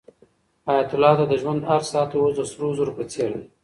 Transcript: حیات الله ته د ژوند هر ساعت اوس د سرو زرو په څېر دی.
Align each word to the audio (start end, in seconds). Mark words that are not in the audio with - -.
حیات 0.67 0.89
الله 0.95 1.13
ته 1.19 1.25
د 1.27 1.33
ژوند 1.41 1.61
هر 1.69 1.81
ساعت 1.91 2.11
اوس 2.15 2.33
د 2.37 2.41
سرو 2.51 2.67
زرو 2.77 2.97
په 2.97 3.03
څېر 3.11 3.31
دی. 3.37 3.45